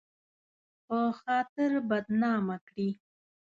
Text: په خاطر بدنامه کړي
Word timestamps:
په 0.87 0.99
خاطر 1.19 1.71
بدنامه 1.89 2.57
کړي 2.67 2.89